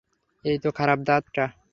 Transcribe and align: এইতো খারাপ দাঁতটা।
এইতো 0.45 0.69
খারাপ 0.71 0.99
দাঁতটা। 1.03 1.45